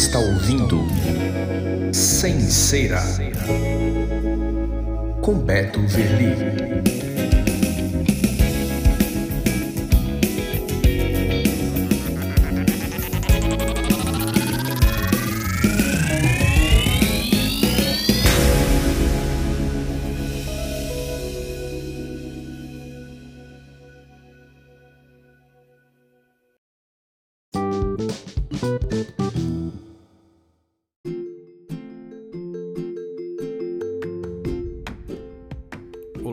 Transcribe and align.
está 0.00 0.18
ouvindo 0.18 0.82
Sem 1.92 2.40
Cera 2.40 3.02
com 5.20 5.34
Beto 5.34 5.78
Verli. 5.86 7.09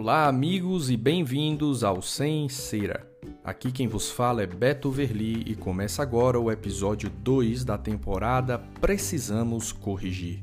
Olá, 0.07 0.25
amigos, 0.25 0.89
e 0.89 0.95
bem-vindos 0.95 1.83
ao 1.83 2.01
Sem 2.01 2.47
Cera. 2.47 3.05
Aqui 3.43 3.73
quem 3.73 3.89
vos 3.89 4.09
fala 4.09 4.41
é 4.41 4.47
Beto 4.47 4.89
Verli 4.89 5.43
e 5.45 5.53
começa 5.53 6.01
agora 6.01 6.39
o 6.39 6.49
episódio 6.49 7.09
2 7.09 7.65
da 7.65 7.77
temporada 7.77 8.57
Precisamos 8.79 9.73
Corrigir. 9.73 10.41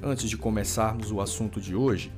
Antes 0.00 0.30
de 0.30 0.36
começarmos 0.36 1.10
o 1.10 1.20
assunto 1.20 1.60
de 1.60 1.74
hoje, 1.74 2.12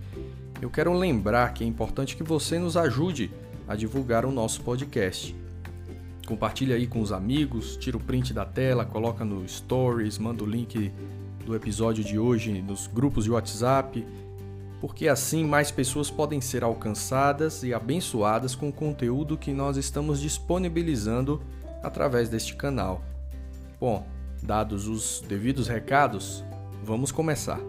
eu 0.60 0.68
quero 0.68 0.92
lembrar 0.92 1.54
que 1.54 1.64
é 1.64 1.66
importante 1.66 2.14
que 2.14 2.22
você 2.22 2.58
nos 2.58 2.76
ajude 2.76 3.30
a 3.66 3.74
divulgar 3.74 4.26
o 4.26 4.30
nosso 4.30 4.60
podcast. 4.60 5.34
Compartilhe 6.26 6.74
aí 6.74 6.86
com 6.86 7.00
os 7.00 7.10
amigos, 7.10 7.78
tira 7.78 7.96
o 7.96 8.00
print 8.00 8.34
da 8.34 8.44
tela, 8.44 8.84
coloca 8.84 9.24
no 9.24 9.48
Stories, 9.48 10.18
manda 10.18 10.44
o 10.44 10.46
link 10.46 10.92
do 11.46 11.56
episódio 11.56 12.04
de 12.04 12.18
hoje 12.18 12.60
nos 12.60 12.86
grupos 12.86 13.24
de 13.24 13.30
WhatsApp 13.30 14.04
porque 14.80 15.08
assim 15.08 15.44
mais 15.44 15.70
pessoas 15.70 16.10
podem 16.10 16.40
ser 16.40 16.62
alcançadas 16.62 17.62
e 17.62 17.72
abençoadas 17.72 18.54
com 18.54 18.68
o 18.68 18.72
conteúdo 18.72 19.36
que 19.36 19.52
nós 19.52 19.76
estamos 19.76 20.20
disponibilizando 20.20 21.42
através 21.82 22.28
deste 22.28 22.54
canal. 22.54 23.02
Bom, 23.80 24.06
dados 24.42 24.86
os 24.86 25.22
devidos 25.26 25.68
recados, 25.68 26.44
vamos 26.84 27.10
começar. 27.10 27.60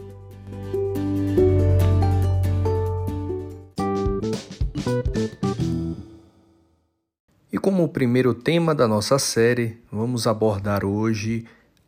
E 7.52 7.58
como 7.58 7.84
o 7.84 7.90
primeiro 7.90 8.34
tema 8.34 8.76
da 8.76 8.88
nossa 8.88 9.18
série, 9.18 9.82
vamos 9.92 10.28
abordar 10.28 10.86
hoje 10.86 11.46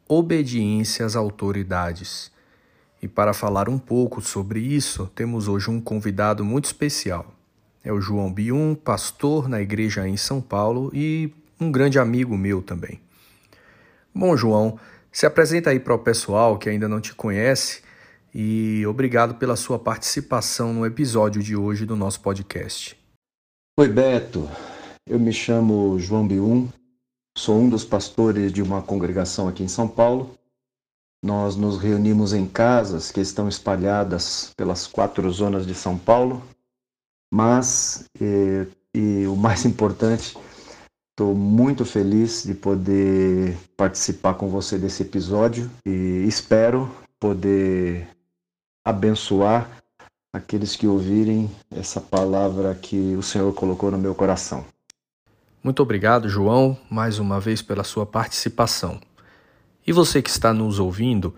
obediência 0.08 1.06
às 1.06 1.16
autoridades. 1.16 2.32
E 3.02 3.08
para 3.08 3.34
falar 3.34 3.70
um 3.70 3.78
pouco 3.78 4.22
sobre 4.22 4.60
isso, 4.60 5.10
temos 5.16 5.48
hoje 5.48 5.70
um 5.70 5.80
convidado 5.80 6.44
muito 6.44 6.66
especial. 6.66 7.34
É 7.84 7.94
o 7.94 8.02
João 8.02 8.32
Bium, 8.32 8.76
pastor 8.76 9.48
na 9.48 9.62
igreja 9.62 10.08
em 10.08 10.18
São 10.18 10.42
Paulo 10.42 10.92
e 10.94 11.34
um 11.60 11.72
grande 11.72 11.98
amigo 11.98 12.38
meu 12.38 12.62
também. 12.62 13.00
Bom, 14.14 14.36
João, 14.36 14.78
se 15.12 15.26
apresenta 15.26 15.70
aí 15.70 15.80
para 15.80 15.94
o 15.94 16.00
pessoal 16.00 16.58
que 16.58 16.70
ainda 16.70 16.90
não 16.90 17.00
te 17.00 17.14
conhece 17.16 17.82
e 18.36 18.86
obrigado 18.86 19.36
pela 19.36 19.56
sua 19.56 19.80
participação 19.80 20.74
no 20.74 20.86
episódio 20.86 21.42
de 21.42 21.56
hoje 21.56 21.86
do 21.86 21.96
nosso 21.96 22.20
podcast. 22.20 22.98
Oi, 23.80 23.88
Beto. 23.88 24.50
Eu 25.08 25.20
me 25.20 25.32
chamo 25.32 25.98
João 26.00 26.28
Bium, 26.28 26.68
sou 27.36 27.60
um 27.60 27.70
dos 27.70 27.84
pastores 27.84 28.52
de 28.52 28.62
uma 28.62 28.82
congregação 28.82 29.48
aqui 29.48 29.64
em 29.64 29.68
São 29.68 29.88
Paulo 29.88 30.39
nós 31.24 31.56
nos 31.56 31.78
reunimos 31.78 32.34
em 32.34 32.48
casas 32.48 33.12
que 33.12 33.20
estão 33.20 33.48
espalhadas 33.50 34.52
pelas 34.56 34.88
quatro 34.88 35.30
zonas 35.32 35.66
de 35.66 35.76
São 35.76 35.98
Paulo, 35.98 36.42
mas, 37.32 38.06
e, 38.20 38.68
e 38.94 39.28
o 39.28 39.36
mais 39.36 39.64
importante, 39.66 40.38
estou 41.12 41.36
muito 41.36 41.84
feliz 41.84 42.44
de 42.44 42.54
poder 42.54 43.58
participar 43.76 44.36
com 44.36 44.48
você 44.48 44.78
desse 44.78 45.04
episódio 45.04 45.70
e 45.86 46.24
espero 46.26 46.90
poder 47.20 48.08
abençoar 48.86 49.70
aqueles 50.34 50.76
que 50.76 50.88
ouvirem 50.88 51.50
essa 51.70 52.00
palavra 52.00 52.74
que 52.76 53.16
o 53.16 53.22
Senhor 53.22 53.54
colocou 53.54 53.92
no 53.92 53.98
meu 53.98 54.16
coração. 54.16 54.66
Muito 55.62 55.84
obrigado, 55.84 56.30
João, 56.30 56.78
mais 56.90 57.20
uma 57.20 57.40
vez 57.40 57.62
pela 57.62 57.84
sua 57.84 58.06
participação. 58.06 59.02
E 59.86 59.92
você 59.92 60.22
que 60.22 60.30
está 60.30 60.54
nos 60.54 60.80
ouvindo, 60.80 61.34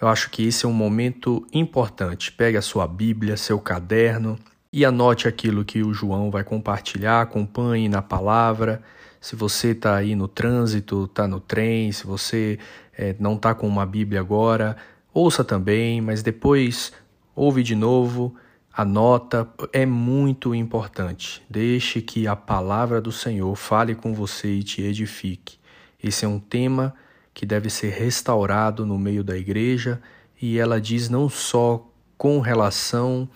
eu 0.00 0.08
acho 0.08 0.30
que 0.30 0.46
esse 0.46 0.64
é 0.64 0.68
um 0.68 0.72
momento 0.72 1.46
importante. 1.52 2.32
Pegue 2.32 2.56
a 2.56 2.62
sua 2.62 2.86
Bíblia, 2.86 3.36
seu 3.36 3.58
caderno 3.58 4.38
e 4.72 4.84
anote 4.84 5.28
aquilo 5.28 5.64
que 5.64 5.82
o 5.82 5.94
João 5.94 6.30
vai 6.30 6.42
compartilhar, 6.42 7.22
acompanhe 7.22 7.88
na 7.88 8.02
palavra. 8.02 8.82
Se 9.20 9.36
você 9.36 9.68
está 9.68 9.96
aí 9.96 10.14
no 10.14 10.28
trânsito, 10.28 11.04
está 11.04 11.28
no 11.28 11.40
trem, 11.40 11.92
se 11.92 12.06
você 12.06 12.58
é, 12.96 13.14
não 13.18 13.34
está 13.34 13.54
com 13.54 13.66
uma 13.66 13.86
Bíblia 13.86 14.20
agora, 14.20 14.76
ouça 15.12 15.44
também, 15.44 16.00
mas 16.00 16.22
depois 16.22 16.92
ouve 17.34 17.62
de 17.62 17.74
novo, 17.74 18.34
anota, 18.72 19.48
é 19.72 19.86
muito 19.86 20.54
importante. 20.54 21.40
Deixe 21.48 22.02
que 22.02 22.26
a 22.26 22.34
palavra 22.34 23.00
do 23.00 23.12
Senhor 23.12 23.54
fale 23.54 23.94
com 23.94 24.12
você 24.12 24.54
e 24.54 24.62
te 24.62 24.82
edifique. 24.82 25.56
Esse 26.02 26.24
é 26.24 26.28
um 26.28 26.40
tema 26.40 26.94
que 27.34 27.44
deve 27.44 27.68
ser 27.68 27.90
restaurado 27.90 28.86
no 28.86 28.96
meio 28.96 29.24
da 29.24 29.36
igreja, 29.36 30.00
e 30.40 30.58
ela 30.58 30.80
diz 30.80 31.08
não 31.08 31.28
só 31.28 31.86
com 32.16 32.38
relação 32.38 33.28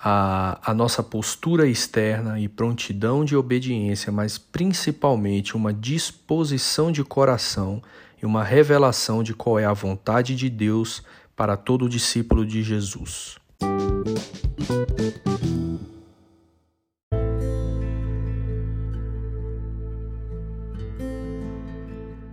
à, 0.00 0.60
à 0.70 0.74
nossa 0.74 1.02
postura 1.02 1.66
externa 1.66 2.38
e 2.38 2.48
prontidão 2.48 3.24
de 3.24 3.34
obediência, 3.34 4.12
mas 4.12 4.36
principalmente 4.36 5.56
uma 5.56 5.72
disposição 5.72 6.92
de 6.92 7.02
coração 7.02 7.82
e 8.22 8.26
uma 8.26 8.44
revelação 8.44 9.22
de 9.22 9.34
qual 9.34 9.58
é 9.58 9.64
a 9.64 9.72
vontade 9.72 10.36
de 10.36 10.50
Deus 10.50 11.02
para 11.34 11.56
todo 11.56 11.88
discípulo 11.88 12.44
de 12.44 12.62
Jesus. 12.62 13.38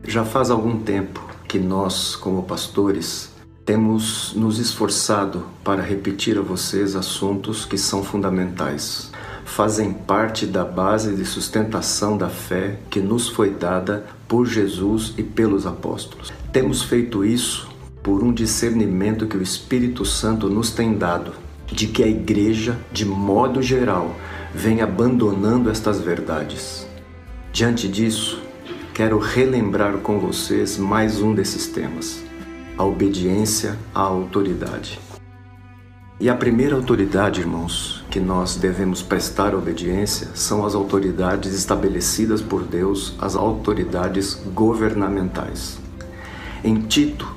Já 0.07 0.23
faz 0.23 0.49
algum 0.49 0.79
tempo 0.79 1.21
que 1.49 1.59
nós, 1.59 2.15
como 2.15 2.43
pastores, 2.43 3.29
temos 3.65 4.31
nos 4.33 4.57
esforçado 4.57 5.43
para 5.65 5.81
repetir 5.81 6.37
a 6.37 6.41
vocês 6.41 6.95
assuntos 6.95 7.65
que 7.65 7.77
são 7.77 8.01
fundamentais. 8.01 9.11
Fazem 9.43 9.91
parte 9.91 10.45
da 10.45 10.63
base 10.63 11.13
de 11.13 11.25
sustentação 11.25 12.17
da 12.17 12.29
fé 12.29 12.79
que 12.89 13.01
nos 13.01 13.27
foi 13.27 13.49
dada 13.49 14.05
por 14.29 14.45
Jesus 14.45 15.13
e 15.17 15.23
pelos 15.23 15.67
apóstolos. 15.67 16.31
Temos 16.53 16.83
feito 16.83 17.25
isso 17.25 17.67
por 18.01 18.23
um 18.23 18.31
discernimento 18.31 19.27
que 19.27 19.35
o 19.35 19.43
Espírito 19.43 20.05
Santo 20.05 20.49
nos 20.49 20.71
tem 20.71 20.97
dado 20.97 21.33
de 21.65 21.85
que 21.85 22.01
a 22.01 22.07
igreja, 22.07 22.79
de 22.93 23.03
modo 23.03 23.61
geral, 23.61 24.15
vem 24.55 24.81
abandonando 24.81 25.69
estas 25.69 25.99
verdades. 25.99 26.87
Diante 27.51 27.89
disso, 27.89 28.46
quero 28.97 29.19
relembrar 29.19 29.99
com 29.99 30.17
vocês 30.17 30.75
mais 30.75 31.21
um 31.21 31.35
desses 31.35 31.67
temas: 31.67 32.19
a 32.75 32.83
obediência 32.83 33.77
à 33.93 33.99
autoridade. 33.99 34.99
E 36.19 36.27
a 36.27 36.33
primeira 36.33 36.75
autoridade, 36.75 37.39
irmãos, 37.39 38.03
que 38.09 38.19
nós 38.19 38.55
devemos 38.55 39.03
prestar 39.03 39.53
obediência 39.53 40.29
são 40.33 40.65
as 40.65 40.73
autoridades 40.73 41.53
estabelecidas 41.53 42.41
por 42.41 42.63
Deus, 42.63 43.13
as 43.21 43.35
autoridades 43.35 44.33
governamentais. 44.51 45.77
Em 46.63 46.81
Tito, 46.81 47.31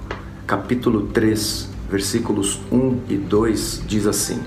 capítulo 0.46 1.08
3, 1.08 1.68
versículos 1.90 2.58
1 2.72 3.00
e 3.06 3.16
2, 3.18 3.82
diz 3.86 4.06
assim: 4.06 4.40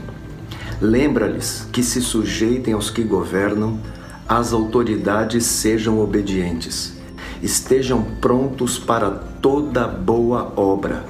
Lembra-lhes 0.81 1.67
que 1.71 1.83
se 1.83 2.01
sujeitem 2.01 2.73
aos 2.73 2.89
que 2.89 3.03
governam, 3.03 3.79
as 4.27 4.51
autoridades 4.51 5.45
sejam 5.45 5.99
obedientes 5.99 7.02
estejam 7.43 8.01
prontos 8.21 8.79
para 8.79 9.11
toda 9.11 9.85
boa 9.85 10.53
obra. 10.55 11.05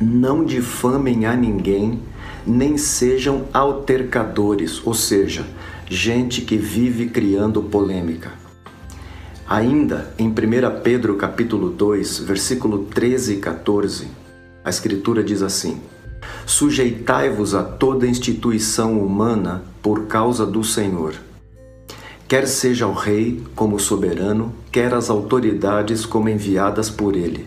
Não 0.00 0.44
difamem 0.44 1.26
a 1.26 1.36
ninguém, 1.36 2.00
nem 2.44 2.76
sejam 2.76 3.44
altercadores, 3.54 4.84
ou 4.84 4.92
seja, 4.92 5.46
gente 5.88 6.40
que 6.40 6.56
vive 6.56 7.06
criando 7.06 7.62
polêmica. 7.62 8.32
Ainda 9.46 10.12
em 10.18 10.28
1 10.28 10.34
Pedro 10.82 11.14
capítulo 11.16 11.70
2, 11.70 12.18
versículo 12.20 12.86
13 12.86 13.34
e 13.34 13.36
14, 13.36 14.08
a 14.64 14.70
escritura 14.70 15.22
diz 15.22 15.40
assim: 15.40 15.80
Sujeitai-vos 16.44 17.54
a 17.54 17.62
toda 17.62 18.08
instituição 18.08 18.98
humana 18.98 19.62
por 19.80 20.06
causa 20.06 20.44
do 20.44 20.64
Senhor 20.64 21.14
quer 22.34 22.48
seja 22.48 22.88
o 22.88 22.92
rei 22.92 23.40
como 23.54 23.78
soberano, 23.78 24.52
quer 24.72 24.92
as 24.92 25.08
autoridades 25.08 26.04
como 26.04 26.28
enviadas 26.28 26.90
por 26.90 27.14
ele. 27.14 27.46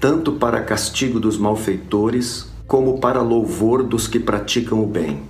tanto 0.00 0.32
para 0.32 0.62
castigo 0.62 1.20
dos 1.20 1.36
malfeitores, 1.36 2.46
como 2.66 3.00
para 3.00 3.20
louvor 3.20 3.82
dos 3.82 4.08
que 4.08 4.18
praticam 4.18 4.82
o 4.82 4.86
bem. 4.86 5.24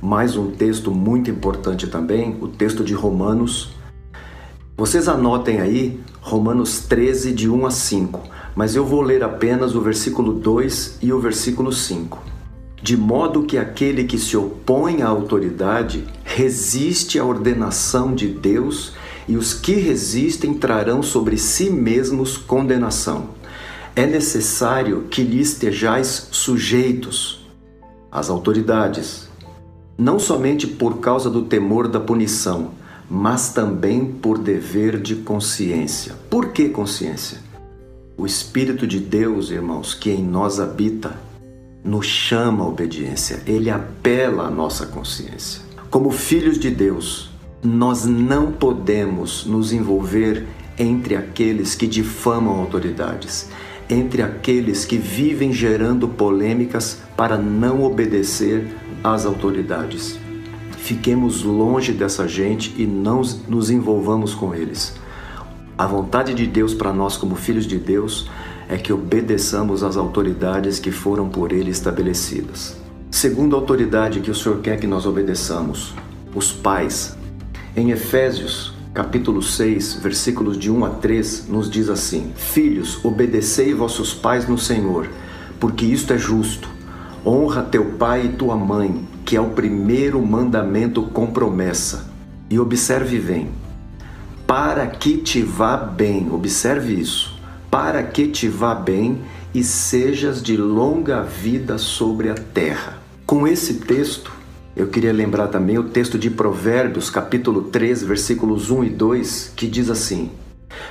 Mais 0.00 0.36
um 0.36 0.52
texto 0.52 0.92
muito 0.92 1.32
importante 1.32 1.88
também, 1.88 2.36
o 2.40 2.46
texto 2.46 2.84
de 2.84 2.94
Romanos. 2.94 3.74
Vocês 4.76 5.08
anotem 5.08 5.60
aí 5.60 6.00
Romanos 6.20 6.78
13, 6.82 7.32
de 7.32 7.50
1 7.50 7.66
a 7.66 7.72
5, 7.72 8.22
mas 8.54 8.76
eu 8.76 8.86
vou 8.86 9.02
ler 9.02 9.24
apenas 9.24 9.74
o 9.74 9.80
versículo 9.80 10.32
2 10.32 10.98
e 11.02 11.12
o 11.12 11.18
versículo 11.18 11.72
5. 11.72 12.35
De 12.86 12.96
modo 12.96 13.42
que 13.42 13.58
aquele 13.58 14.04
que 14.04 14.16
se 14.16 14.36
opõe 14.36 15.02
à 15.02 15.08
autoridade 15.08 16.04
resiste 16.22 17.18
à 17.18 17.24
ordenação 17.24 18.14
de 18.14 18.28
Deus, 18.28 18.92
e 19.26 19.36
os 19.36 19.52
que 19.52 19.72
resistem 19.72 20.54
trarão 20.54 21.02
sobre 21.02 21.36
si 21.36 21.68
mesmos 21.68 22.36
condenação. 22.36 23.30
É 23.96 24.06
necessário 24.06 25.08
que 25.10 25.24
lhe 25.24 25.40
estejais 25.40 26.28
sujeitos 26.30 27.44
às 28.08 28.30
autoridades, 28.30 29.28
não 29.98 30.20
somente 30.20 30.68
por 30.68 31.00
causa 31.00 31.28
do 31.28 31.42
temor 31.42 31.88
da 31.88 31.98
punição, 31.98 32.70
mas 33.10 33.52
também 33.52 34.06
por 34.06 34.38
dever 34.38 35.00
de 35.00 35.16
consciência. 35.16 36.14
Por 36.30 36.52
que 36.52 36.68
consciência? 36.68 37.38
O 38.16 38.24
Espírito 38.24 38.86
de 38.86 39.00
Deus, 39.00 39.50
irmãos, 39.50 39.92
que 39.92 40.08
em 40.08 40.22
nós 40.22 40.60
habita, 40.60 41.25
nos 41.86 42.06
chama 42.06 42.64
à 42.64 42.66
obediência, 42.66 43.42
ele 43.46 43.70
apela 43.70 44.48
à 44.48 44.50
nossa 44.50 44.86
consciência. 44.86 45.62
Como 45.88 46.10
filhos 46.10 46.58
de 46.58 46.68
Deus, 46.68 47.30
nós 47.62 48.04
não 48.04 48.50
podemos 48.50 49.46
nos 49.46 49.72
envolver 49.72 50.46
entre 50.78 51.14
aqueles 51.14 51.74
que 51.74 51.86
difamam 51.86 52.58
autoridades, 52.58 53.48
entre 53.88 54.20
aqueles 54.20 54.84
que 54.84 54.98
vivem 54.98 55.52
gerando 55.52 56.08
polêmicas 56.08 57.00
para 57.16 57.38
não 57.38 57.84
obedecer 57.84 58.66
às 59.02 59.24
autoridades. 59.24 60.18
Fiquemos 60.76 61.42
longe 61.42 61.92
dessa 61.92 62.28
gente 62.28 62.74
e 62.76 62.84
não 62.84 63.22
nos 63.48 63.70
envolvamos 63.70 64.34
com 64.34 64.54
eles. 64.54 64.94
A 65.78 65.86
vontade 65.86 66.34
de 66.34 66.46
Deus 66.46 66.74
para 66.74 66.92
nós, 66.92 67.16
como 67.16 67.36
filhos 67.36 67.66
de 67.66 67.76
Deus, 67.76 68.28
é 68.68 68.76
que 68.76 68.92
obedeçamos 68.92 69.82
às 69.82 69.96
autoridades 69.96 70.78
que 70.78 70.90
foram 70.90 71.28
por 71.28 71.52
Ele 71.52 71.70
estabelecidas. 71.70 72.76
Segunda 73.10 73.56
autoridade 73.56 74.20
que 74.20 74.30
o 74.30 74.34
Senhor 74.34 74.60
quer 74.60 74.78
que 74.78 74.86
nós 74.86 75.06
obedeçamos, 75.06 75.94
os 76.34 76.52
pais. 76.52 77.16
Em 77.76 77.90
Efésios, 77.90 78.74
capítulo 78.92 79.42
6, 79.42 79.94
versículos 80.02 80.58
de 80.58 80.70
1 80.70 80.84
a 80.84 80.90
3, 80.90 81.48
nos 81.48 81.70
diz 81.70 81.88
assim: 81.88 82.32
Filhos, 82.34 83.04
obedecei 83.04 83.72
vossos 83.72 84.12
pais 84.12 84.48
no 84.48 84.58
Senhor, 84.58 85.08
porque 85.60 85.84
isto 85.84 86.12
é 86.12 86.18
justo. 86.18 86.68
Honra 87.24 87.62
teu 87.62 87.84
pai 87.92 88.26
e 88.26 88.36
tua 88.36 88.56
mãe, 88.56 89.06
que 89.24 89.36
é 89.36 89.40
o 89.40 89.50
primeiro 89.50 90.24
mandamento 90.24 91.02
com 91.02 91.26
promessa. 91.26 92.10
E 92.48 92.58
observe 92.58 93.18
bem, 93.18 93.48
para 94.46 94.86
que 94.86 95.16
te 95.16 95.42
vá 95.42 95.76
bem, 95.76 96.28
observe 96.30 96.94
isso, 96.94 97.35
para 97.76 98.02
que 98.02 98.26
te 98.26 98.48
vá 98.48 98.74
bem 98.74 99.20
e 99.52 99.62
sejas 99.62 100.42
de 100.42 100.56
longa 100.56 101.20
vida 101.20 101.76
sobre 101.76 102.30
a 102.30 102.34
terra. 102.34 103.02
Com 103.26 103.46
esse 103.46 103.74
texto, 103.74 104.32
eu 104.74 104.86
queria 104.86 105.12
lembrar 105.12 105.48
também 105.48 105.76
o 105.76 105.82
texto 105.82 106.18
de 106.18 106.30
Provérbios, 106.30 107.10
capítulo 107.10 107.64
3, 107.64 108.02
versículos 108.02 108.70
1 108.70 108.84
e 108.84 108.88
2, 108.88 109.52
que 109.54 109.66
diz 109.66 109.90
assim: 109.90 110.30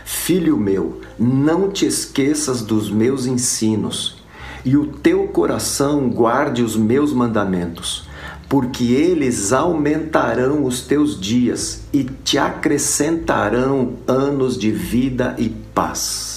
Filho 0.06 0.58
meu, 0.58 1.02
não 1.18 1.72
te 1.72 1.88
esqueças 1.88 2.62
dos 2.62 2.92
meus 2.92 3.26
ensinos 3.26 4.24
e 4.64 4.78
o 4.78 4.86
teu 4.86 5.28
coração 5.30 6.08
guarde 6.08 6.62
os 6.62 6.76
meus 6.76 7.12
mandamentos, 7.12 8.08
porque 8.48 8.94
eles 8.94 9.52
aumentarão 9.52 10.64
os 10.64 10.82
teus 10.82 11.20
dias 11.20 11.82
e 11.92 12.04
te 12.04 12.38
acrescentarão 12.38 13.94
anos 14.08 14.56
de 14.56 14.70
vida 14.70 15.34
e 15.40 15.50
paz. 15.50 16.35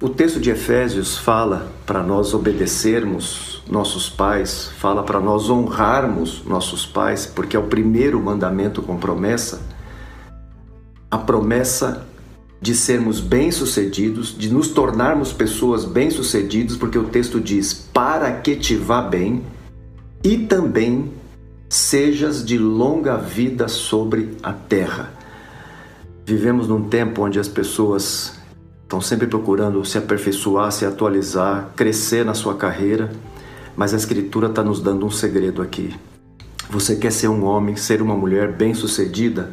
O 0.00 0.08
texto 0.08 0.38
de 0.38 0.48
Efésios 0.48 1.18
fala 1.18 1.72
para 1.84 2.04
nós 2.04 2.32
obedecermos 2.32 3.64
nossos 3.68 4.08
pais, 4.08 4.70
fala 4.78 5.02
para 5.02 5.18
nós 5.18 5.50
honrarmos 5.50 6.44
nossos 6.44 6.86
pais, 6.86 7.26
porque 7.26 7.56
é 7.56 7.58
o 7.58 7.64
primeiro 7.64 8.22
mandamento 8.22 8.80
com 8.80 8.96
promessa. 8.96 9.60
A 11.10 11.18
promessa 11.18 12.06
de 12.60 12.76
sermos 12.76 13.18
bem-sucedidos, 13.18 14.38
de 14.38 14.52
nos 14.52 14.68
tornarmos 14.68 15.32
pessoas 15.32 15.84
bem-sucedidas, 15.84 16.76
porque 16.76 16.96
o 16.96 17.08
texto 17.08 17.40
diz: 17.40 17.72
para 17.72 18.30
que 18.34 18.54
te 18.54 18.76
vá 18.76 19.02
bem, 19.02 19.42
e 20.22 20.38
também 20.38 21.12
sejas 21.68 22.44
de 22.44 22.56
longa 22.56 23.16
vida 23.16 23.66
sobre 23.66 24.36
a 24.44 24.52
terra. 24.52 25.12
Vivemos 26.24 26.68
num 26.68 26.84
tempo 26.84 27.22
onde 27.22 27.40
as 27.40 27.48
pessoas 27.48 28.37
estão 28.88 29.02
sempre 29.02 29.26
procurando 29.26 29.84
se 29.84 29.98
aperfeiçoar, 29.98 30.72
se 30.72 30.86
atualizar, 30.86 31.68
crescer 31.76 32.24
na 32.24 32.32
sua 32.32 32.54
carreira, 32.54 33.12
mas 33.76 33.92
a 33.92 33.98
Escritura 33.98 34.48
está 34.48 34.64
nos 34.64 34.80
dando 34.80 35.04
um 35.04 35.10
segredo 35.10 35.60
aqui. 35.60 35.94
Você 36.70 36.96
quer 36.96 37.12
ser 37.12 37.28
um 37.28 37.44
homem, 37.44 37.76
ser 37.76 38.00
uma 38.00 38.16
mulher 38.16 38.50
bem-sucedida? 38.50 39.52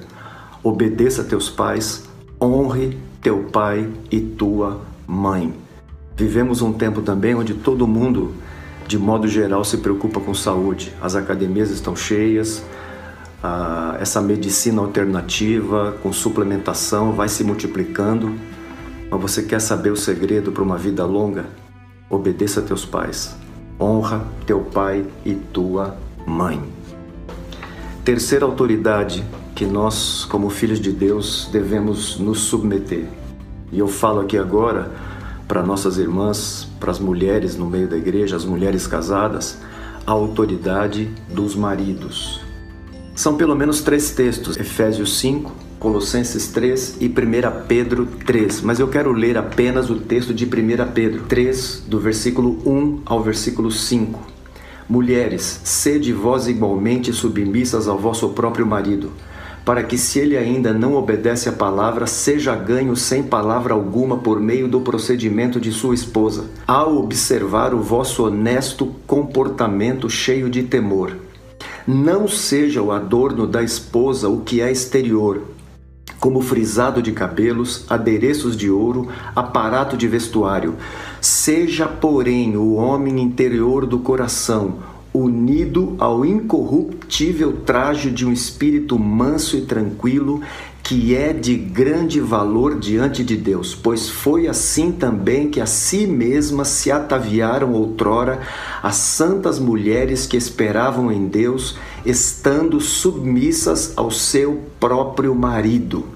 Obedeça 0.64 1.22
a 1.22 1.26
teus 1.26 1.50
pais, 1.50 2.06
honre 2.42 2.98
teu 3.22 3.40
pai 3.52 3.92
e 4.10 4.22
tua 4.22 4.80
mãe. 5.06 5.54
Vivemos 6.16 6.62
um 6.62 6.72
tempo 6.72 7.02
também 7.02 7.36
onde 7.36 7.56
todo 7.56 7.86
mundo, 7.86 8.34
de 8.88 8.98
modo 8.98 9.28
geral, 9.28 9.66
se 9.66 9.80
preocupa 9.80 10.22
com 10.22 10.34
saúde. 10.34 10.94
As 11.02 11.14
academias 11.14 11.70
estão 11.72 11.94
cheias, 11.94 12.64
essa 14.00 14.22
medicina 14.22 14.82
alternativa 14.82 15.98
com 16.02 16.14
suplementação 16.14 17.12
vai 17.12 17.28
se 17.28 17.44
multiplicando. 17.44 18.55
Mas 19.10 19.22
você 19.22 19.44
quer 19.44 19.60
saber 19.60 19.92
o 19.92 19.98
segredo 19.98 20.52
para 20.52 20.64
uma 20.64 20.78
vida 20.78 21.06
longa? 21.06 21.46
Obedeça 22.10 22.60
a 22.60 22.64
teus 22.64 22.86
pais. 22.86 23.36
Honra 23.80 24.26
teu 24.46 24.62
pai 24.62 25.06
e 25.26 25.34
tua 25.34 25.98
mãe. 26.26 26.62
Terceira 28.04 28.46
autoridade 28.46 29.24
que 29.56 29.66
nós, 29.66 30.26
como 30.26 30.50
filhos 30.50 30.80
de 30.80 30.92
Deus, 30.92 31.50
devemos 31.52 32.20
nos 32.20 32.40
submeter. 32.40 33.08
E 33.72 33.80
eu 33.80 33.88
falo 33.88 34.22
aqui 34.22 34.38
agora 34.38 34.92
para 35.48 35.64
nossas 35.64 35.98
irmãs, 35.98 36.68
para 36.80 36.92
as 36.92 37.00
mulheres 37.00 37.56
no 37.56 37.66
meio 37.66 37.88
da 37.88 37.98
igreja, 37.98 38.36
as 38.36 38.46
mulheres 38.46 38.86
casadas, 38.86 39.58
a 40.06 40.12
autoridade 40.12 41.12
dos 41.30 41.56
maridos. 41.56 42.42
São 43.16 43.38
pelo 43.38 43.56
menos 43.56 43.82
três 43.82 44.12
textos: 44.12 44.58
Efésios 44.58 45.18
5, 45.20 45.52
Colossenses 45.80 46.48
3 46.48 46.98
e 47.00 47.08
1 47.08 47.66
Pedro 47.68 48.06
3. 48.26 48.62
Mas 48.62 48.80
eu 48.80 48.88
quero 48.88 49.12
ler 49.12 49.38
apenas 49.38 49.90
o 49.90 49.96
texto 49.96 50.34
de 50.34 50.46
1 50.46 50.50
Pedro 50.94 51.24
3, 51.24 51.84
do 51.88 52.00
versículo 52.00 52.58
1 52.66 53.02
ao 53.06 53.22
versículo 53.22 53.72
5. 53.72 54.20
Mulheres, 54.88 55.62
sede 55.64 56.14
vós 56.14 56.48
igualmente 56.48 57.12
submissas 57.12 57.88
ao 57.88 57.98
vosso 57.98 58.30
próprio 58.30 58.66
marido 58.66 59.12
para 59.66 59.82
que, 59.82 59.98
se 59.98 60.20
ele 60.20 60.38
ainda 60.38 60.72
não 60.72 60.94
obedece 60.94 61.50
à 61.50 61.52
palavra, 61.52 62.06
seja 62.06 62.56
ganho 62.56 62.96
sem 62.96 63.24
palavra 63.24 63.74
alguma 63.74 64.18
por 64.18 64.40
meio 64.40 64.68
do 64.68 64.80
procedimento 64.80 65.60
de 65.60 65.72
sua 65.72 65.96
esposa, 65.96 66.46
ao 66.68 66.98
observar 66.98 67.74
o 67.74 67.82
vosso 67.82 68.24
honesto 68.24 68.96
comportamento 69.08 70.08
cheio 70.08 70.52
de 70.52 70.62
temor. 70.62 71.18
Não 71.88 72.28
seja 72.28 72.82
o 72.82 72.92
adorno 72.92 73.48
da 73.48 73.64
esposa 73.64 74.30
o 74.30 74.42
que 74.42 74.62
é 74.62 74.72
exterior, 74.72 75.42
como 76.26 76.42
frisado 76.42 77.04
de 77.04 77.12
cabelos, 77.12 77.86
adereços 77.88 78.58
de 78.58 78.68
ouro, 78.68 79.10
aparato 79.36 79.96
de 79.96 80.08
vestuário. 80.08 80.74
Seja, 81.22 81.86
porém, 81.86 82.58
o 82.58 82.74
homem 82.74 83.22
interior 83.22 83.86
do 83.86 84.00
coração, 84.00 84.80
unido 85.14 85.96
ao 86.00 86.26
incorruptível 86.26 87.58
traje 87.64 88.10
de 88.10 88.26
um 88.26 88.34
espírito 88.34 88.98
manso 88.98 89.56
e 89.56 89.62
tranquilo, 89.62 90.42
que 90.82 91.16
é 91.16 91.32
de 91.32 91.56
grande 91.56 92.20
valor 92.20 92.80
diante 92.80 93.24
de 93.24 93.38
Deus, 93.38 93.76
pois 93.76 94.10
foi 94.10 94.48
assim 94.48 94.92
também 94.92 95.50
que 95.50 95.62
a 95.62 95.68
si 95.68 96.08
mesmas 96.08 96.70
se 96.70 96.92
ataviaram 96.92 97.74
outrora 97.74 98.42
as 98.82 98.96
santas 98.96 99.60
mulheres 99.60 100.26
que 100.26 100.38
esperavam 100.38 101.12
em 101.12 101.28
Deus, 101.28 101.76
estando 102.04 102.82
submissas 102.82 103.94
ao 103.96 104.10
seu 104.10 104.62
próprio 104.80 105.36
marido. 105.36 106.15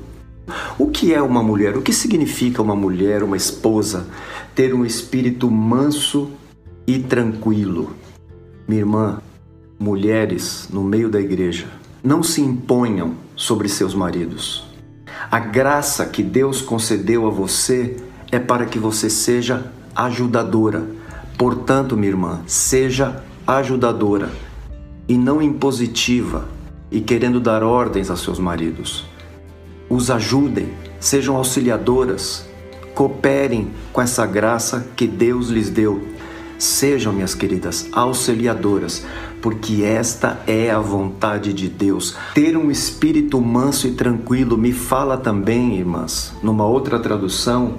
O 0.77 0.88
que 0.88 1.13
é 1.13 1.22
uma 1.22 1.41
mulher? 1.44 1.77
O 1.77 1.82
que 1.82 1.94
significa 1.94 2.62
uma 2.62 2.75
mulher, 2.75 3.24
uma 3.24 3.38
esposa? 3.38 4.08
Ter 4.53 4.74
um 4.74 4.86
espírito 4.86 5.50
manso 5.50 6.32
e 6.86 7.00
tranquilo. 7.00 7.96
Minha 8.68 8.82
irmã, 8.82 9.22
mulheres 9.79 10.68
no 10.72 10.84
meio 10.84 11.10
da 11.10 11.20
igreja, 11.20 11.68
não 12.03 12.24
se 12.24 12.41
imponham 12.41 13.15
sobre 13.36 13.70
seus 13.70 13.94
maridos. 13.94 14.68
A 15.32 15.39
graça 15.39 16.06
que 16.06 16.24
Deus 16.24 16.62
concedeu 16.62 17.27
a 17.27 17.29
você 17.29 17.98
é 18.32 18.39
para 18.39 18.65
que 18.65 18.79
você 18.79 19.10
seja 19.10 19.72
ajudadora. 19.96 20.88
Portanto, 21.38 21.96
minha 21.96 22.10
irmã, 22.10 22.41
seja 22.48 23.24
ajudadora 23.46 24.32
e 25.08 25.18
não 25.18 25.41
impositiva 25.41 26.48
e 26.91 27.01
querendo 27.01 27.39
dar 27.39 27.63
ordens 27.63 28.10
a 28.10 28.15
seus 28.15 28.39
maridos. 28.39 29.06
Os 29.89 30.12
ajudem, 30.12 30.69
sejam 31.00 31.36
auxiliadoras, 31.36 32.46
cooperem 32.93 33.72
com 33.91 34.01
essa 34.01 34.25
graça 34.25 34.88
que 34.96 35.08
Deus 35.08 35.48
lhes 35.48 35.69
deu. 35.69 36.08
Sejam, 36.58 37.13
minhas 37.13 37.34
queridas, 37.34 37.88
auxiliadoras, 37.93 39.05
porque 39.41 39.84
esta 39.84 40.41
é 40.46 40.69
a 40.69 40.79
vontade 40.79 41.53
de 41.53 41.69
Deus. 41.69 42.17
Ter 42.34 42.58
um 42.58 42.69
espírito 42.69 43.39
manso 43.39 43.88
e 43.88 43.91
tranquilo 43.91 44.58
me 44.58 44.74
fala 44.74 45.17
também, 45.17 45.77
irmãs, 45.77 46.34
numa 46.43 46.65
outra 46.65 47.00
tradução, 47.00 47.75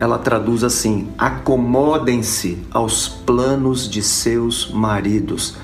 ela 0.00 0.18
traduz 0.18 0.64
assim: 0.64 1.08
acomodem-se 1.16 2.58
aos 2.72 3.06
planos 3.06 3.88
de 3.88 4.02
seus 4.02 4.70
maridos. 4.72 5.56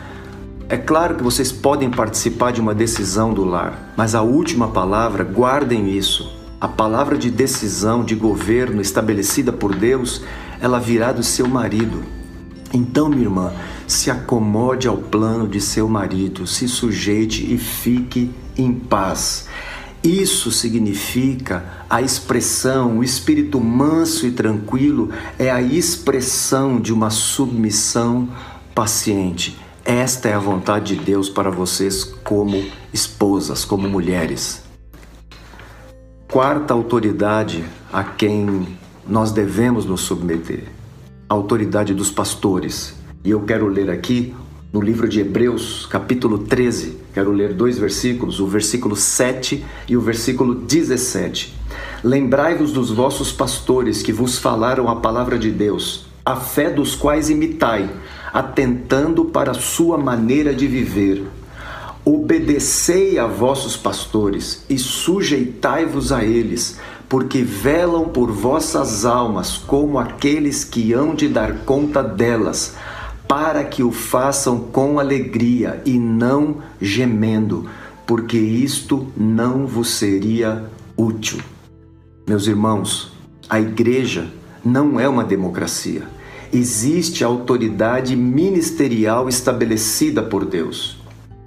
É 0.69 0.77
claro 0.77 1.15
que 1.15 1.23
vocês 1.23 1.53
podem 1.53 1.89
participar 1.89 2.51
de 2.51 2.61
uma 2.61 2.75
decisão 2.75 3.33
do 3.33 3.45
lar, 3.45 3.95
mas 3.97 4.17
a 4.17 4.23
última 4.23 4.67
palavra, 4.67 5.23
guardem 5.23 5.97
isso. 5.97 6.35
A 6.61 6.67
palavra 6.67 7.17
de 7.17 7.31
decisão, 7.31 8.05
de 8.05 8.17
governo 8.17 8.81
estabelecida 8.81 9.53
por 9.53 9.77
Deus, 9.77 10.25
ela 10.61 10.81
virá 10.81 11.13
do 11.13 11.23
seu 11.23 11.47
marido. 11.47 12.03
Então, 12.75 13.09
minha 13.09 13.23
irmã, 13.23 13.53
se 13.87 14.11
acomode 14.11 14.89
ao 14.89 14.97
plano 14.97 15.47
de 15.47 15.61
seu 15.61 15.89
marido, 15.89 16.49
se 16.49 16.67
sujeite 16.67 17.47
e 17.55 17.57
fique 17.57 18.33
em 18.59 18.73
paz. 18.73 19.47
Isso 20.03 20.51
significa 20.51 21.65
a 21.89 22.03
expressão, 22.03 22.99
o 22.99 23.05
espírito 23.05 23.61
manso 23.61 24.27
e 24.27 24.33
tranquilo 24.33 25.11
é 25.39 25.49
a 25.49 25.63
expressão 25.63 26.81
de 26.81 26.93
uma 26.93 27.11
submissão 27.11 28.29
paciente. 28.75 29.66
Esta 29.87 30.28
é 30.28 30.33
a 30.33 30.40
vontade 30.40 30.97
de 30.97 31.05
Deus 31.05 31.28
para 31.28 31.49
vocês 31.49 32.02
como 32.02 32.61
esposas, 32.93 33.64
como 33.64 33.88
mulheres. 33.88 34.64
Quarta 36.26 36.75
autoridade 36.75 37.64
a 37.93 38.02
quem 38.02 38.66
nós 39.07 39.31
devemos 39.31 39.87
nos 39.87 40.00
submeter: 40.00 40.64
a 41.28 41.35
autoridade 41.35 41.95
dos 41.95 42.11
pastores. 42.11 42.97
E 43.23 43.31
eu 43.31 43.43
quero 43.43 43.69
ler 43.69 43.88
aqui 43.88 44.35
no 44.73 44.81
livro 44.81 45.09
de 45.09 45.21
Hebreus, 45.21 45.87
capítulo 45.87 46.38
13, 46.38 46.99
quero 47.14 47.31
ler 47.31 47.55
dois 47.55 47.78
versículos, 47.78 48.40
o 48.40 48.47
versículo 48.49 48.97
7 48.97 49.64
e 49.88 49.97
o 49.97 50.00
versículo 50.00 50.57
17. 50.57 51.55
Lembrai-vos 52.02 52.73
dos 52.73 52.90
vossos 52.90 53.31
pastores 53.31 54.02
que 54.02 54.12
vos 54.12 54.37
falaram 54.37 54.88
a 54.88 54.97
palavra 54.97 55.38
de 55.38 55.52
Deus, 55.52 56.07
a 56.25 56.35
fé 56.35 56.71
dos 56.71 56.97
quais 56.97 57.31
imitai, 57.31 57.88
atentando 58.37 59.25
para 59.25 59.52
a 59.52 59.55
sua 59.55 59.97
maneira 59.97 60.55
de 60.55 60.66
viver. 60.66 61.26
Obedecei 62.05 63.19
a 63.19 63.26
vossos 63.26 63.78
pastores 63.78 64.62
e 64.69 64.76
sujeitai-vos 64.76 66.12
a 66.12 66.23
eles, 66.23 66.78
porque 67.09 67.40
velam 67.40 68.11
por 68.11 68.31
vossas 68.31 69.07
almas 69.07 69.57
como 69.57 69.99
aqueles 69.99 70.64
que 70.64 70.93
hão 70.93 71.14
de 71.14 71.28
dar 71.28 71.61
conta 71.61 72.02
delas 72.02 72.75
para 73.26 73.64
que 73.64 73.83
o 73.83 73.90
façam 73.90 74.61
com 74.61 75.00
alegria 75.00 75.81
e 75.87 75.99
não 75.99 76.59
gemendo, 76.78 77.66
porque 78.07 78.37
isto 78.37 79.11
não 79.16 79.66
vos 79.66 79.95
seria 79.95 80.62
útil. 80.95 81.38
Meus 82.28 82.47
irmãos, 82.47 83.12
a 83.49 83.59
igreja 83.59 84.31
não 84.62 85.00
é 85.00 85.09
uma 85.09 85.25
democracia. 85.25 86.16
Existe 86.57 87.23
autoridade 87.23 88.17
ministerial 88.17 89.29
estabelecida 89.29 90.23
por 90.23 90.45
Deus. 90.45 90.99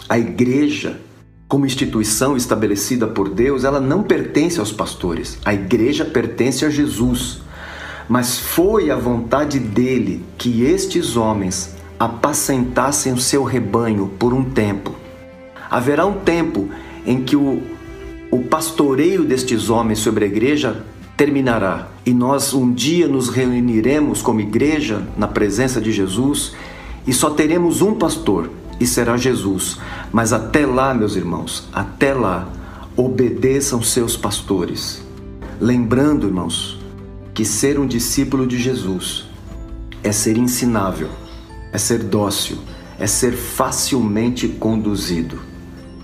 A 0.07 0.17
igreja, 0.17 0.99
como 1.47 1.65
instituição 1.65 2.37
estabelecida 2.37 3.07
por 3.07 3.29
Deus, 3.29 3.63
ela 3.63 3.79
não 3.79 4.03
pertence 4.03 4.59
aos 4.59 4.71
pastores. 4.71 5.37
A 5.43 5.53
igreja 5.53 6.05
pertence 6.05 6.63
a 6.65 6.69
Jesus 6.69 7.41
mas 8.09 8.39
foi 8.39 8.89
a 8.89 8.95
vontade 8.95 9.59
dele 9.59 10.25
que 10.35 10.63
estes 10.63 11.15
homens 11.15 11.75
apacentassem 11.99 13.13
o 13.13 13.19
seu 13.19 13.43
rebanho 13.43 14.07
por 14.17 14.33
um 14.33 14.43
tempo. 14.43 14.95
Haverá 15.69 16.07
um 16.07 16.13
tempo 16.13 16.67
em 17.05 17.23
que 17.23 17.35
o, 17.35 17.61
o 18.31 18.39
pastoreio 18.39 19.23
destes 19.23 19.69
homens 19.69 19.99
sobre 19.99 20.25
a 20.25 20.27
igreja 20.27 20.83
terminará 21.15 21.87
e 22.09 22.13
nós 22.13 22.55
um 22.55 22.73
dia 22.73 23.07
nos 23.07 23.29
reuniremos 23.29 24.19
como 24.19 24.41
igreja 24.41 25.07
na 25.15 25.27
presença 25.27 25.79
de 25.79 25.91
Jesus 25.91 26.53
e 27.05 27.13
só 27.13 27.29
teremos 27.29 27.83
um 27.83 27.93
pastor 27.93 28.49
e 28.79 28.87
será 28.87 29.15
Jesus. 29.15 29.77
Mas 30.11 30.33
até 30.33 30.65
lá, 30.65 30.91
meus 30.91 31.15
irmãos, 31.15 31.69
até 31.71 32.11
lá, 32.11 32.51
obedeçam 32.97 33.83
seus 33.83 34.17
pastores. 34.17 35.03
Lembrando, 35.61 36.25
irmãos, 36.25 36.79
que 37.31 37.45
ser 37.45 37.77
um 37.77 37.85
discípulo 37.85 38.47
de 38.47 38.57
Jesus 38.57 39.25
é 40.01 40.11
ser 40.11 40.35
ensinável, 40.35 41.09
é 41.71 41.77
ser 41.77 41.99
dócil, 41.99 42.57
é 42.97 43.05
ser 43.05 43.33
facilmente 43.33 44.47
conduzido. 44.47 45.37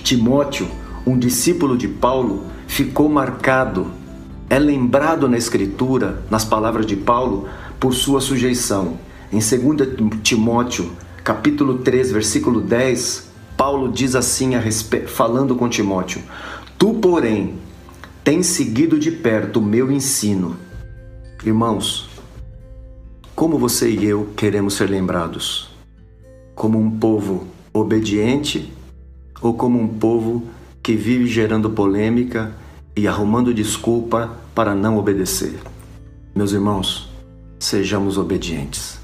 Timóteo, 0.03 0.67
um 1.03 1.17
discípulo 1.17 1.75
de 1.75 1.87
Paulo, 1.87 2.43
ficou 2.67 3.09
marcado, 3.09 4.04
é 4.49 4.59
lembrado 4.59 5.27
na 5.27 5.37
Escritura, 5.37 6.23
nas 6.29 6.45
palavras 6.45 6.85
de 6.85 6.95
Paulo, 6.95 7.47
por 7.79 7.93
sua 7.93 8.21
sujeição. 8.21 8.99
Em 9.31 9.39
2 9.39 10.21
Timóteo, 10.21 10.91
capítulo 11.23 11.79
3, 11.79 12.11
versículo 12.11 12.61
10, 12.61 13.29
Paulo 13.57 13.91
diz 13.91 14.15
assim, 14.15 14.51
falando 15.07 15.55
com 15.55 15.67
Timóteo: 15.67 16.21
Tu, 16.77 16.93
porém, 16.95 17.55
tens 18.23 18.47
seguido 18.47 18.99
de 18.99 19.11
perto 19.11 19.59
o 19.59 19.63
meu 19.63 19.91
ensino 19.91 20.65
Irmãos, 21.45 22.09
como 23.35 23.59
você 23.59 23.87
e 23.87 24.03
eu 24.03 24.29
queremos 24.35 24.73
ser 24.73 24.89
lembrados? 24.89 25.69
Como 26.55 26.79
um 26.79 26.89
povo 26.89 27.45
obediente 27.71 28.73
ou 29.39 29.53
como 29.53 29.79
um 29.79 29.87
povo 29.87 30.45
que 30.81 30.95
vive 30.95 31.27
gerando 31.27 31.69
polêmica 31.69 32.51
e 32.95 33.07
arrumando 33.07 33.53
desculpa 33.53 34.37
para 34.53 34.73
não 34.73 34.97
obedecer? 34.97 35.59
Meus 36.33 36.53
irmãos, 36.53 37.09
sejamos 37.59 38.17
obedientes. 38.17 38.99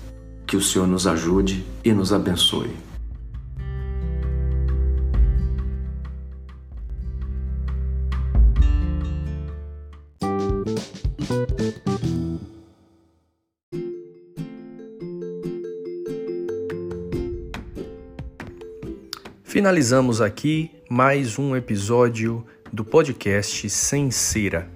Que 0.47 0.55
o 0.55 0.61
Senhor 0.61 0.87
nos 0.87 1.07
ajude 1.07 1.65
e 1.83 1.93
nos 1.93 2.11
abençoe. 2.11 2.71
Finalizamos 19.43 20.21
aqui 20.21 20.71
mais 20.89 21.37
um 21.37 21.55
episódio 21.55 22.45
do 22.71 22.85
podcast 22.85 23.69
Sem 23.69 24.09
Cera. 24.09 24.69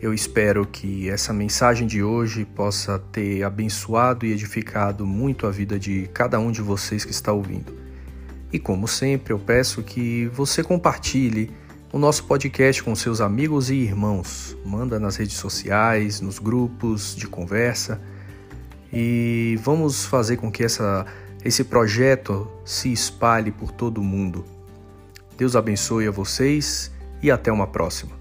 Eu 0.00 0.14
espero 0.14 0.64
que 0.64 1.10
essa 1.10 1.30
mensagem 1.30 1.86
de 1.86 2.02
hoje 2.02 2.46
possa 2.46 2.98
ter 2.98 3.42
abençoado 3.42 4.24
e 4.24 4.32
edificado 4.32 5.04
muito 5.04 5.46
a 5.46 5.50
vida 5.50 5.78
de 5.78 6.08
cada 6.14 6.38
um 6.38 6.50
de 6.50 6.62
vocês 6.62 7.04
que 7.04 7.10
está 7.10 7.30
ouvindo. 7.30 7.76
E 8.50 8.58
como 8.58 8.88
sempre, 8.88 9.34
eu 9.34 9.38
peço 9.38 9.82
que 9.82 10.26
você 10.28 10.62
compartilhe 10.62 11.50
o 11.92 11.98
nosso 11.98 12.24
podcast 12.24 12.82
com 12.82 12.94
seus 12.94 13.20
amigos 13.20 13.68
e 13.68 13.74
irmãos. 13.74 14.56
Manda 14.64 14.98
nas 14.98 15.16
redes 15.16 15.36
sociais, 15.36 16.22
nos 16.22 16.38
grupos 16.38 17.14
de 17.14 17.26
conversa 17.26 18.00
e 18.90 19.58
vamos 19.62 20.06
fazer 20.06 20.38
com 20.38 20.50
que 20.50 20.64
essa 20.64 21.04
esse 21.44 21.62
projeto 21.62 22.50
se 22.64 22.90
espalhe 22.90 23.52
por 23.52 23.70
todo 23.70 23.98
o 23.98 24.04
mundo. 24.04 24.44
Deus 25.36 25.54
abençoe 25.54 26.08
a 26.08 26.10
vocês 26.10 26.90
e 27.22 27.30
até 27.30 27.50
uma 27.52 27.66
próxima. 27.66 28.17